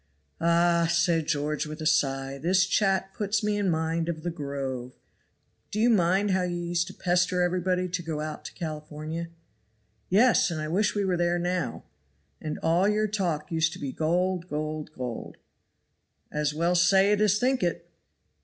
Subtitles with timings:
[0.39, 4.97] "Ah!" said George with a sigh, "this chat puts me in mind of 'The Grove.'
[5.69, 9.29] Do you mind how you used to pester everybody to go out to California?"
[10.09, 10.49] "Yes!
[10.49, 11.83] and I wish we were there now."
[12.41, 15.37] "And all your talk used to be gold gold gold."
[16.31, 17.87] "As well say it as think it."